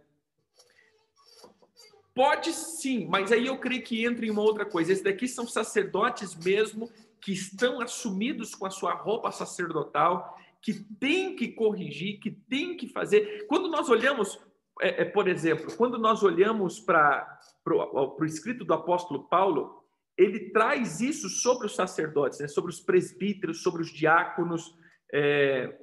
[2.14, 4.92] Pode sim, mas aí eu creio que entra em uma outra coisa.
[4.92, 11.34] Esses daqui são sacerdotes mesmo que estão assumidos com a sua roupa sacerdotal, que tem
[11.34, 13.46] que corrigir, que tem que fazer.
[13.46, 14.38] Quando nós olhamos,
[14.80, 19.84] é, é, por exemplo, quando nós olhamos para o escrito do apóstolo Paulo,
[20.16, 22.48] ele traz isso sobre os sacerdotes, né?
[22.48, 24.76] sobre os presbíteros, sobre os diáconos.
[25.12, 25.78] É,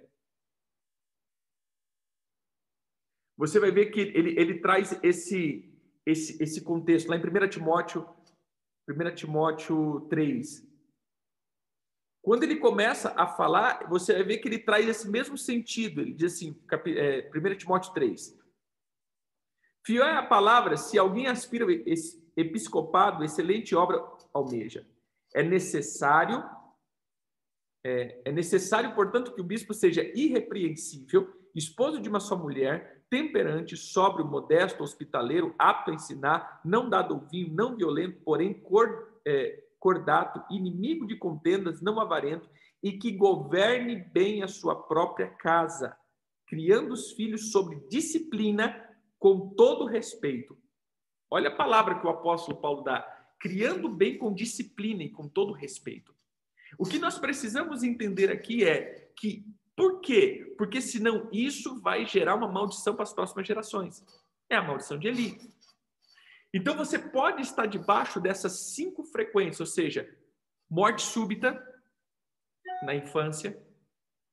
[3.37, 5.73] você vai ver que ele, ele traz esse,
[6.05, 8.07] esse, esse contexto lá em 1 Timóteo,
[8.89, 10.69] 1 Timóteo 3.
[12.21, 16.01] Quando ele começa a falar, você vai ver que ele traz esse mesmo sentido.
[16.01, 16.55] Ele diz assim,
[16.95, 18.40] é, 1 Timóteo 3.
[19.85, 24.85] Fiel é a palavra, se alguém aspira esse episcopado, excelente obra almeja.
[25.33, 26.43] É necessário,
[27.83, 33.75] é, é necessário, portanto, que o bispo seja irrepreensível, esposo de uma só mulher, temperante,
[33.75, 39.63] sóbrio, modesto, hospitaleiro, apto a ensinar, não dado ao vinho, não violento, porém cor, é,
[39.79, 42.49] cordato, inimigo de contendas, não avarento,
[42.81, 45.95] e que governe bem a sua própria casa,
[46.47, 48.90] criando os filhos sob disciplina,
[49.21, 50.57] com todo respeito.
[51.29, 53.01] Olha a palavra que o apóstolo Paulo dá:
[53.39, 56.13] criando bem com disciplina e com todo respeito.
[56.77, 60.55] O que nós precisamos entender aqui é que por quê?
[60.57, 64.03] Porque senão isso vai gerar uma maldição para as próximas gerações.
[64.49, 65.39] É a maldição de Eli.
[66.53, 70.09] Então você pode estar debaixo dessas cinco frequências, ou seja,
[70.69, 71.63] morte súbita
[72.83, 73.61] na infância,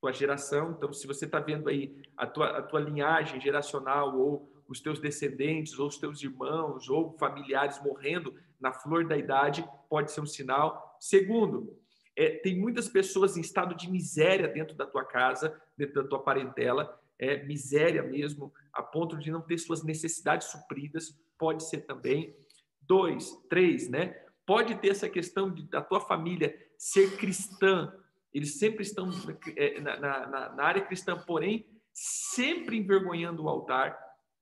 [0.00, 0.72] tua geração.
[0.72, 5.00] Então, se você está vendo aí a tua, a tua linhagem geracional, ou os teus
[5.00, 10.26] descendentes, ou os teus irmãos, ou familiares morrendo na flor da idade, pode ser um
[10.26, 10.96] sinal.
[11.00, 11.76] Segundo,
[12.14, 16.22] é, tem muitas pessoas em estado de miséria dentro da tua casa, dentro da tua
[16.22, 22.36] parentela, é, miséria mesmo, a ponto de não ter suas necessidades supridas, pode ser também.
[22.82, 24.20] Dois, três, né?
[24.44, 27.92] Pode ter essa questão de, da tua família ser cristã,
[28.32, 29.10] eles sempre estão
[29.56, 33.98] é, na, na, na área cristã, porém, sempre envergonhando o altar,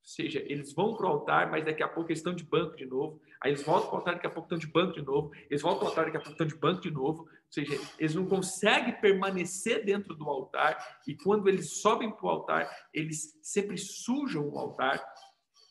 [0.08, 2.86] seja, eles vão para o altar, mas daqui a pouco eles estão de banco de
[2.86, 3.20] novo.
[3.40, 5.32] Aí eles voltam para o altar, daqui a pouco estão de banco de novo.
[5.50, 7.22] Eles voltam para o altar, daqui a pouco estão de banco de novo.
[7.22, 11.00] Ou seja, eles não conseguem permanecer dentro do altar.
[11.06, 15.04] E quando eles sobem para o altar, eles sempre sujam o altar.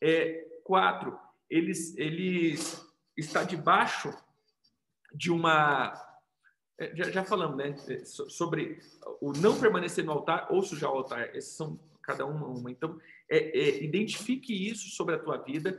[0.03, 1.17] É, quatro,
[1.49, 4.13] eles, eles está debaixo
[5.13, 5.93] de uma
[6.77, 8.79] é, já, já, falamos, né, é, sobre
[9.21, 11.33] o não permanecer no altar ou sujar o altar.
[11.33, 12.71] Esses são cada uma uma.
[12.71, 15.77] Então, é, é, identifique isso sobre a tua vida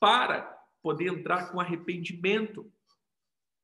[0.00, 0.42] para
[0.82, 2.70] poder entrar com arrependimento.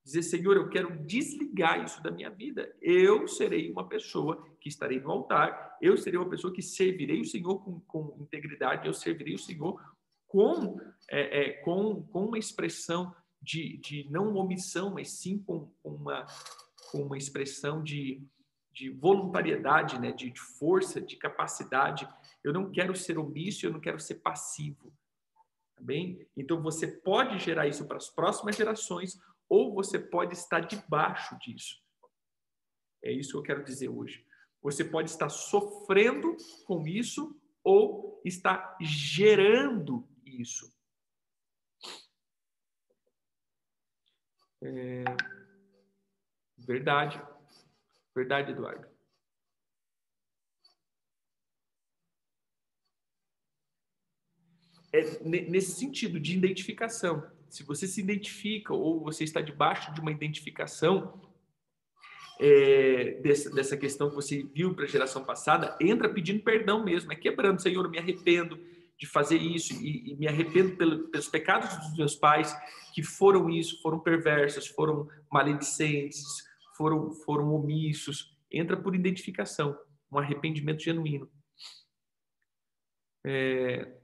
[0.05, 2.75] Dizer, Senhor, eu quero desligar isso da minha vida.
[2.81, 7.25] Eu serei uma pessoa que estarei no altar, eu serei uma pessoa que servirei o
[7.25, 9.81] Senhor com, com integridade, eu servirei o Senhor
[10.27, 10.79] com,
[11.11, 16.27] é, é, com, com uma expressão de, de não omissão, mas sim com, com uma,
[16.91, 18.27] com uma expressão de,
[18.75, 20.13] de voluntariedade, né?
[20.13, 22.09] de, de força, de capacidade
[22.45, 24.93] eu não quero ser omisso, eu não quero ser passivo.
[25.75, 26.29] Tá bem?
[26.37, 31.83] Então você pode gerar isso para as próximas gerações ou você pode estar debaixo disso.
[33.03, 34.27] É isso que eu quero dizer hoje.
[34.61, 40.71] Você pode estar sofrendo com isso ou está gerando isso.
[44.63, 45.05] É...
[46.59, 47.23] Verdade.
[48.15, 48.95] Verdade, Eduardo.
[54.95, 57.25] é nesse sentido de identificação.
[57.49, 61.21] Se você se identifica ou você está debaixo de uma identificação
[62.41, 67.13] é, dessa, dessa questão que você viu para a geração passada, entra pedindo perdão mesmo,
[67.13, 68.59] é quebrando, Senhor, eu me arrependo
[68.97, 72.57] de fazer isso e, e me arrependo pelo, pelos pecados dos meus pais
[72.95, 76.25] que foram isso, foram perversos, foram maledicentes,
[76.77, 78.37] foram, foram omissos.
[78.51, 79.77] Entra por identificação,
[80.11, 81.31] um arrependimento genuíno.
[83.27, 83.99] É,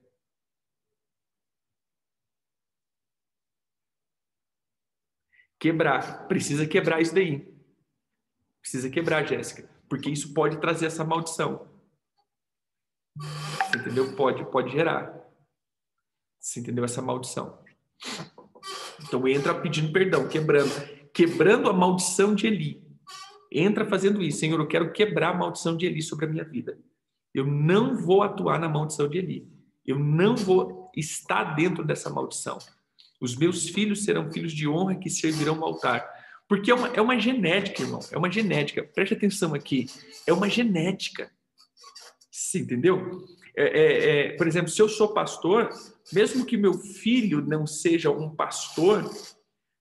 [5.60, 6.26] quebrar.
[6.26, 7.46] Precisa quebrar isso daí.
[8.60, 11.68] Precisa quebrar, Jéssica, porque isso pode trazer essa maldição.
[13.16, 14.16] Você entendeu?
[14.16, 15.14] Pode, pode gerar.
[16.38, 17.62] Você entendeu essa maldição?
[19.06, 20.70] Então entra pedindo perdão, quebrando,
[21.14, 22.82] quebrando a maldição de Eli.
[23.52, 26.78] Entra fazendo isso, Senhor, eu quero quebrar a maldição de Eli sobre a minha vida.
[27.34, 29.48] Eu não vou atuar na maldição de Eli.
[29.86, 32.58] Eu não vou estar dentro dessa maldição.
[33.20, 36.08] Os meus filhos serão filhos de honra que servirão ao altar.
[36.48, 38.00] Porque é uma, é uma genética, irmão.
[38.10, 38.82] É uma genética.
[38.82, 39.86] Preste atenção aqui.
[40.26, 41.30] É uma genética.
[42.30, 43.24] Você entendeu?
[43.56, 45.70] É, é, é, por exemplo, se eu sou pastor,
[46.12, 49.08] mesmo que meu filho não seja um pastor,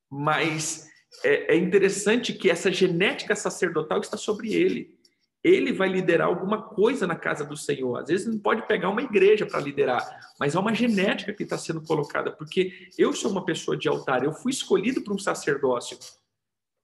[0.09, 0.87] mas
[1.23, 4.99] é, é interessante que essa genética sacerdotal está sobre ele
[5.43, 7.97] ele vai liderar alguma coisa na casa do Senhor.
[7.97, 10.05] Às vezes não pode pegar uma igreja para liderar,
[10.39, 14.23] mas há uma genética que está sendo colocada, porque eu sou uma pessoa de altar,
[14.23, 15.97] eu fui escolhido para um sacerdócio.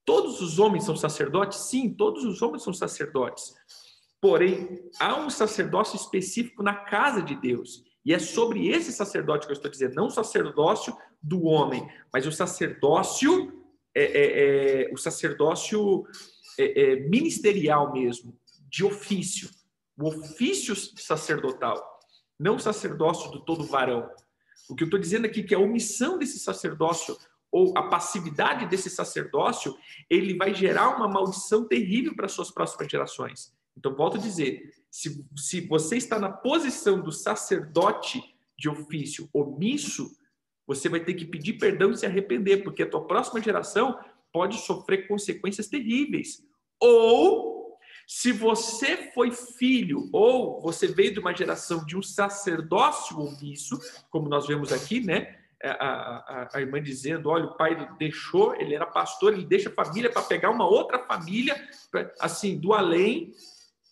[0.04, 1.58] Todos os homens são sacerdotes?
[1.58, 3.54] Sim, todos os homens são sacerdotes.
[4.20, 7.84] Porém, há um sacerdócio específico na casa de Deus.
[8.04, 12.24] E é sobre esse sacerdote que eu estou dizendo, não o sacerdócio do homem, mas
[12.24, 13.65] o sacerdócio,
[14.00, 16.06] é, é, é o sacerdócio
[16.58, 18.38] é, é, ministerial mesmo,
[18.68, 19.48] de ofício,
[19.98, 21.82] o ofício sacerdotal,
[22.38, 24.08] não o sacerdócio do todo varão.
[24.68, 27.16] O que eu estou dizendo aqui é que a omissão desse sacerdócio
[27.50, 29.74] ou a passividade desse sacerdócio,
[30.10, 33.54] ele vai gerar uma maldição terrível para suas próximas gerações.
[33.76, 38.20] Então, volto a dizer: se, se você está na posição do sacerdote
[38.58, 40.10] de ofício omisso,
[40.66, 43.98] você vai ter que pedir perdão e se arrepender, porque a tua próxima geração
[44.32, 46.42] pode sofrer consequências terríveis.
[46.80, 53.78] Ou, se você foi filho, ou você veio de uma geração de um sacerdócio omisso,
[54.10, 55.36] como nós vemos aqui, né?
[55.62, 59.72] A, a, a, irmã dizendo: olha, o pai deixou, ele era pastor, ele deixa a
[59.72, 61.56] família para pegar uma outra família,
[62.20, 63.32] assim, do além,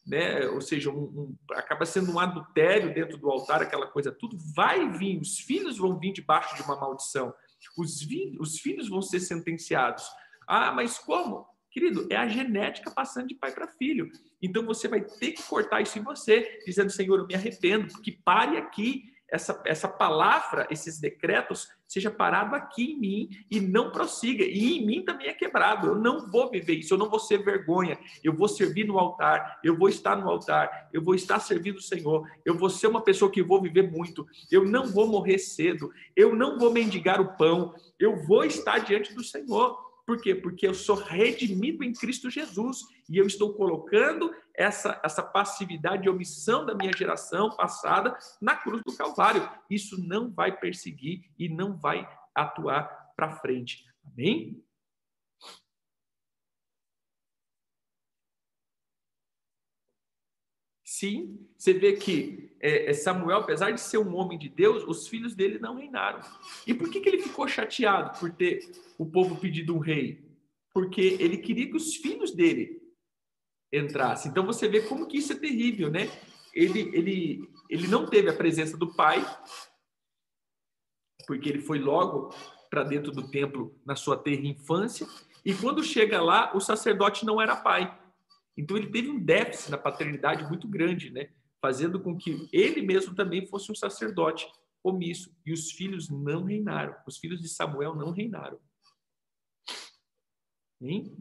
[0.06, 0.46] né?
[0.48, 4.90] Ou seja, um, um, acaba sendo um adultério dentro do altar, aquela coisa tudo vai
[4.90, 7.34] vir, os filhos vão vir debaixo de uma maldição,
[7.78, 10.04] os, vi, os filhos vão ser sentenciados.
[10.46, 11.46] Ah, mas como?
[11.70, 14.08] Querido, é a genética passando de pai para filho.
[14.40, 18.12] Então você vai ter que cortar isso em você, dizendo, Senhor, eu me arrependo, porque
[18.24, 24.44] pare aqui, essa, essa palavra, esses decretos, seja parado aqui em mim e não prossiga.
[24.44, 25.86] E em mim também é quebrado.
[25.86, 27.96] Eu não vou viver isso, eu não vou ser vergonha.
[28.22, 31.82] Eu vou servir no altar, eu vou estar no altar, eu vou estar servindo o
[31.82, 32.28] Senhor.
[32.44, 34.26] Eu vou ser uma pessoa que vou viver muito.
[34.50, 35.92] Eu não vou morrer cedo.
[36.16, 37.72] Eu não vou mendigar o pão.
[37.96, 39.78] Eu vou estar diante do Senhor.
[40.06, 40.34] Por quê?
[40.34, 46.10] Porque eu sou redimido em Cristo Jesus e eu estou colocando essa, essa passividade e
[46.10, 49.48] omissão da minha geração passada na cruz do Calvário.
[49.68, 53.84] Isso não vai perseguir e não vai atuar para frente.
[54.12, 54.63] Amém?
[61.04, 65.06] Sim, você vê que é, é, Samuel, apesar de ser um homem de Deus, os
[65.06, 66.20] filhos dele não reinaram.
[66.66, 70.24] E por que, que ele ficou chateado por ter o povo pedido um rei?
[70.72, 72.80] Porque ele queria que os filhos dele
[73.70, 74.30] entrassem.
[74.30, 76.10] Então você vê como que isso é terrível, né?
[76.54, 79.22] Ele, ele, ele não teve a presença do pai,
[81.26, 82.34] porque ele foi logo
[82.70, 85.06] para dentro do templo na sua terra infância,
[85.44, 87.94] e quando chega lá, o sacerdote não era pai.
[88.56, 91.30] Então ele teve um déficit na paternidade muito grande, né?
[91.60, 94.46] Fazendo com que ele mesmo também fosse um sacerdote
[94.82, 95.34] omisso.
[95.44, 96.94] E os filhos não reinaram.
[97.06, 98.60] Os filhos de Samuel não reinaram.
[100.80, 101.16] Hein?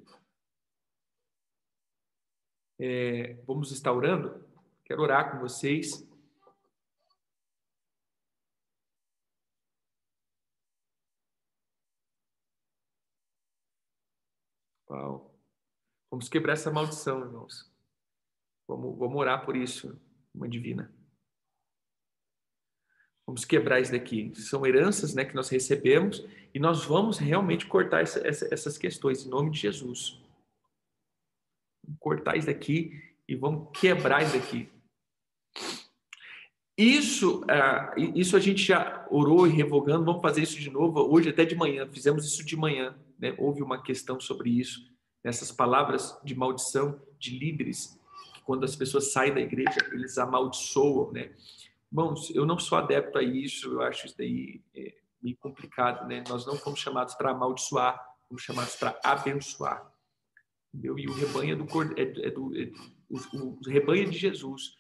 [2.80, 4.46] É, vamos estar orando?
[4.86, 6.06] Quero orar com vocês.
[14.90, 15.33] Uau.
[16.14, 17.74] Vamos quebrar essa maldição, irmãos.
[18.68, 20.00] Vamos, vamos orar por isso,
[20.32, 20.94] uma divina.
[23.26, 24.32] Vamos quebrar isso daqui.
[24.36, 29.26] São heranças né, que nós recebemos e nós vamos realmente cortar essa, essa, essas questões
[29.26, 30.22] em nome de Jesus.
[31.84, 32.92] Vamos cortar isso daqui
[33.28, 34.70] e vamos quebrar isso daqui.
[36.78, 41.30] Isso, uh, isso a gente já orou e revogando, vamos fazer isso de novo hoje,
[41.30, 41.90] até de manhã.
[41.90, 42.96] Fizemos isso de manhã.
[43.18, 43.34] Né?
[43.40, 44.93] Houve uma questão sobre isso
[45.24, 48.00] essas palavras de maldição de líderes,
[48.34, 51.34] que quando as pessoas saem da igreja, eles amaldiçoam, né?
[51.92, 56.24] Irmãos, eu não sou adepto a isso, eu acho isso daí é, meio complicado, né?
[56.28, 59.90] Nós não fomos chamados para amaldiçoar, fomos chamados para abençoar.
[60.74, 60.98] Entendeu?
[60.98, 62.72] E o rebanho é do, é, é do é,
[63.10, 64.76] o, o rebanho de Jesus.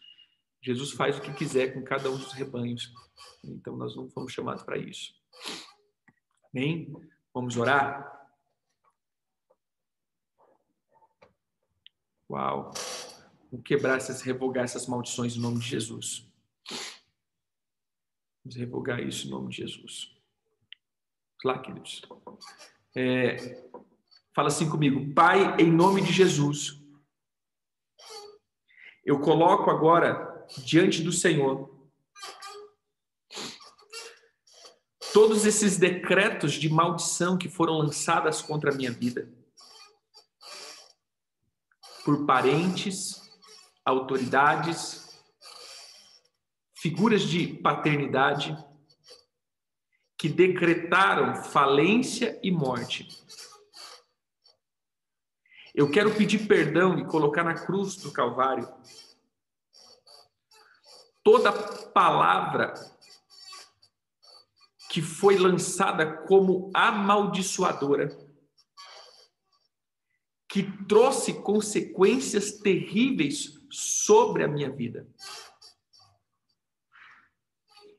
[0.61, 2.91] Jesus faz o que quiser com cada um dos rebanhos.
[3.43, 5.13] Então nós não fomos chamados para isso.
[6.53, 6.91] Amém?
[7.33, 8.22] Vamos orar?
[12.30, 12.71] Uau!
[13.51, 16.28] Vamos quebrar essas, revogar essas maldições em nome de Jesus.
[18.43, 20.11] Vamos revogar isso em nome de Jesus.
[21.43, 22.01] Lá, queridos.
[22.95, 23.36] É,
[24.34, 25.13] fala assim comigo.
[25.13, 26.82] Pai, em nome de Jesus,
[29.05, 31.71] eu coloco agora diante do Senhor
[35.13, 39.32] todos esses decretos de maldição que foram lançadas contra a minha vida
[42.04, 43.22] por parentes,
[43.86, 45.20] autoridades,
[46.76, 48.58] figuras de paternidade
[50.18, 53.08] que decretaram falência e morte.
[55.74, 58.72] Eu quero pedir perdão e colocar na cruz do Calvário
[61.24, 62.74] toda palavra
[64.89, 68.16] que foi lançada como amaldiçoadora
[70.54, 75.08] que trouxe consequências terríveis sobre a minha vida.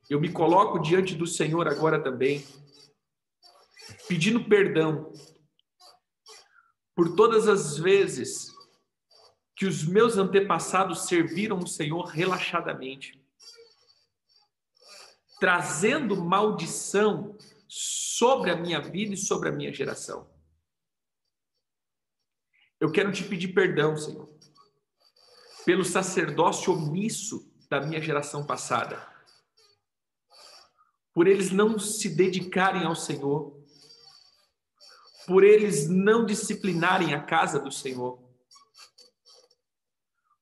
[0.09, 2.47] Eu me coloco diante do Senhor agora também,
[4.07, 5.13] pedindo perdão
[6.95, 8.47] por todas as vezes
[9.57, 13.21] que os meus antepassados serviram o Senhor relaxadamente,
[15.41, 17.37] trazendo maldição
[17.67, 20.33] sobre a minha vida e sobre a minha geração.
[22.85, 24.28] Eu quero te pedir perdão, Senhor.
[25.64, 29.03] pelo sacerdócio omisso da minha geração passada,
[31.14, 33.59] por eles não se dedicarem ao Senhor,
[35.26, 38.22] por eles não disciplinarem a casa do Senhor,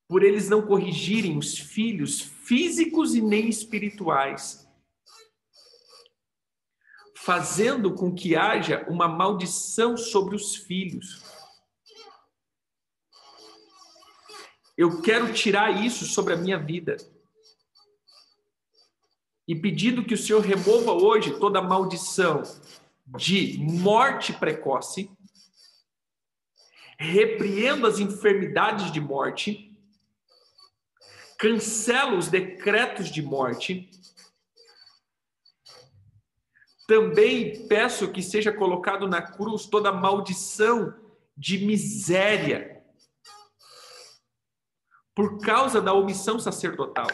[0.08, 4.68] por eles não corrigirem os filhos físicos e nem espirituais,
[7.14, 11.31] fazendo com que haja uma maldição sobre os filhos.
[14.76, 16.96] Eu quero tirar isso sobre a minha vida.
[19.46, 22.42] E pedindo que o Senhor remova hoje toda maldição
[23.06, 25.10] de morte precoce,
[26.96, 29.76] repreendo as enfermidades de morte,
[31.38, 33.90] cancela os decretos de morte.
[36.86, 40.94] Também peço que seja colocado na cruz toda maldição
[41.36, 42.71] de miséria
[45.14, 47.06] por causa da omissão sacerdotal.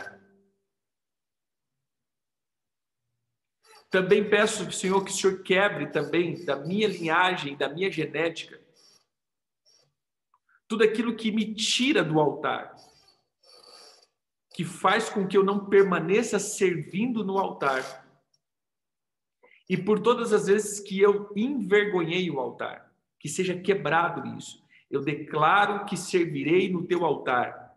[3.91, 8.61] Também peço, Senhor, que o Senhor quebre também da minha linhagem, da minha genética,
[10.67, 12.77] tudo aquilo que me tira do altar
[14.59, 18.05] que faz com que eu não permaneça servindo no altar.
[19.71, 24.61] E por todas as vezes que eu envergonhei o altar, que seja quebrado isso.
[24.91, 27.68] Eu declaro que servirei no teu altar.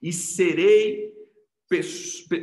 [0.00, 1.08] E serei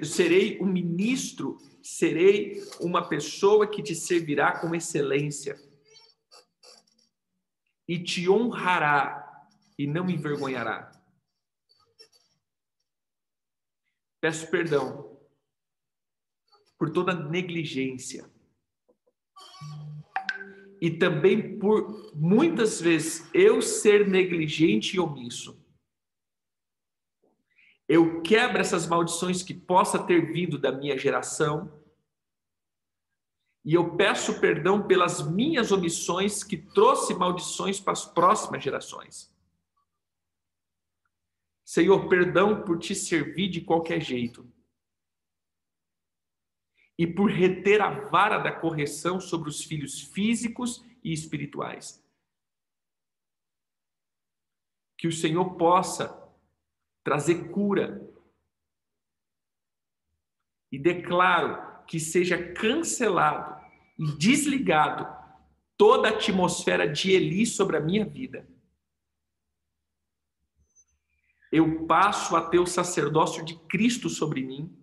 [0.03, 5.59] serei um ministro, serei uma pessoa que te servirá com excelência.
[7.87, 9.47] E te honrará
[9.77, 10.91] e não envergonhará.
[14.21, 15.19] Peço perdão
[16.77, 18.29] por toda negligência.
[20.81, 25.64] E também por muitas vezes eu ser negligente e omisso.
[27.87, 31.71] Eu quebro essas maldições que possa ter vindo da minha geração.
[33.63, 39.33] E eu peço perdão pelas minhas omissões que trouxe maldições para as próximas gerações.
[41.63, 44.51] Senhor, perdão por te servir de qualquer jeito.
[46.97, 52.03] E por reter a vara da correção sobre os filhos físicos e espirituais.
[54.97, 56.24] Que o Senhor possa
[57.05, 58.05] trazer cura.
[60.69, 63.63] E declaro que seja cancelado
[63.97, 65.07] e desligado
[65.77, 68.45] toda a atmosfera de Eli sobre a minha vida
[71.55, 74.77] eu passo a ter o sacerdócio de Cristo sobre mim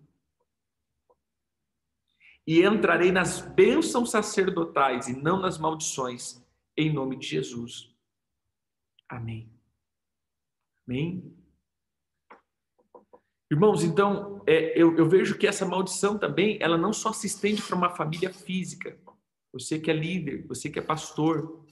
[2.47, 6.43] e entrarei nas bênçãos sacerdotais e não nas maldições,
[6.75, 7.95] em nome de Jesus.
[9.07, 9.53] Amém.
[10.87, 11.42] Amém.
[13.51, 17.61] Irmãos, então, é, eu, eu vejo que essa maldição também, ela não só se estende
[17.61, 18.97] para uma família física.
[19.51, 21.63] Você que é líder, você que é pastor,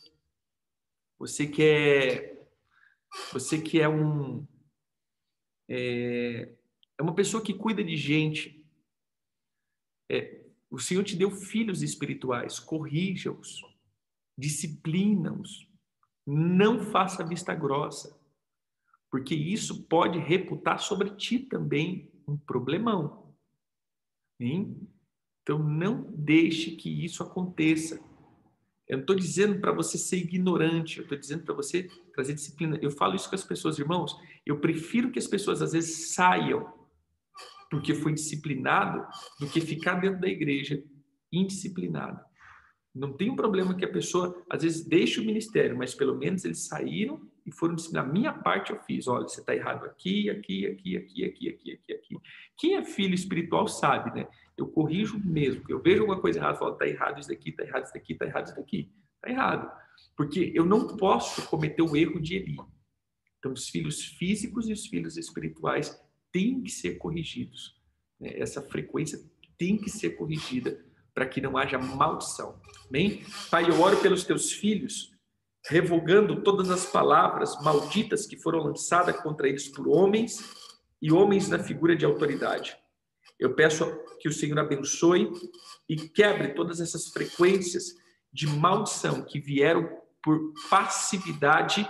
[1.18, 2.48] você que é,
[3.34, 4.46] você que é um,
[5.70, 6.54] é,
[6.98, 8.64] é uma pessoa que cuida de gente.
[10.10, 13.62] É, o Senhor te deu filhos espirituais, corrija-os,
[14.38, 15.68] disciplina-os,
[16.28, 18.21] não faça vista grossa,
[19.12, 23.36] porque isso pode reputar sobre ti também um problemão.
[24.40, 24.88] Hein?
[25.44, 28.02] Então não deixe que isso aconteça.
[28.88, 32.80] Eu não estou dizendo para você ser ignorante, eu estou dizendo para você trazer disciplina.
[32.82, 34.18] Eu falo isso com as pessoas, irmãos.
[34.46, 36.74] Eu prefiro que as pessoas às vezes saiam
[37.70, 39.06] porque foi disciplinado
[39.40, 40.84] do que ficar dentro da igreja
[41.32, 42.20] indisciplinado.
[42.94, 46.44] Não tem um problema que a pessoa às vezes deixe o ministério, mas pelo menos
[46.44, 48.10] eles saíram e foram disciplinar.
[48.10, 49.08] A minha parte eu fiz.
[49.08, 52.18] Olha, você está errado aqui, aqui, aqui, aqui, aqui, aqui, aqui, aqui.
[52.58, 54.28] Quem é filho espiritual sabe, né?
[54.58, 55.64] Eu corrijo mesmo.
[55.68, 58.26] Eu vejo alguma coisa errada, falo, está errado isso daqui, está errado isso daqui, está
[58.26, 58.92] errado isso daqui.
[59.16, 59.72] Está errado.
[60.16, 62.58] Porque eu não posso cometer o erro de Eli.
[63.38, 66.00] Então, os filhos físicos e os filhos espirituais
[66.32, 67.76] têm que ser corrigidos.
[68.20, 68.32] Né?
[68.36, 69.20] Essa frequência
[69.58, 70.84] tem que ser corrigida
[71.14, 72.62] para que não haja maldição.
[72.88, 73.24] Amém?
[73.50, 75.11] Pai, eu oro pelos teus filhos
[75.68, 80.40] revogando todas as palavras malditas que foram lançadas contra eles por homens
[81.02, 82.76] e homens na figura de autoridade.
[83.40, 83.86] Eu peço
[84.20, 85.32] que o Senhor abençoe
[85.90, 87.96] e quebre todas essas frequências
[88.32, 89.90] de maldição que vieram
[90.24, 91.88] por passividade,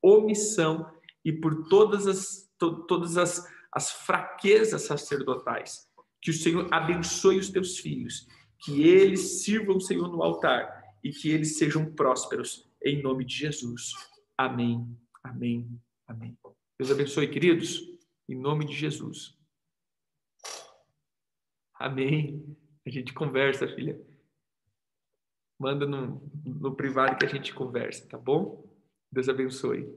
[0.00, 0.86] omissão
[1.24, 5.88] e por todas as, to, todas as, as fraquezas sacerdotais.
[6.20, 8.26] Que o Senhor abençoe os teus filhos,
[8.60, 13.34] que eles sirvam o Senhor no altar e que eles sejam prósperos em nome de
[13.34, 13.92] Jesus.
[14.36, 14.96] Amém.
[15.22, 15.80] Amém.
[16.06, 16.36] Amém.
[16.78, 17.80] Deus abençoe, queridos,
[18.28, 19.38] em nome de Jesus.
[21.74, 22.56] Amém.
[22.86, 24.00] A gente conversa, filha.
[25.58, 28.68] Manda no, no privado que a gente conversa, tá bom?
[29.10, 29.88] Deus abençoe.